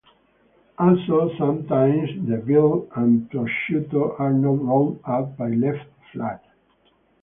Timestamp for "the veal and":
2.27-3.29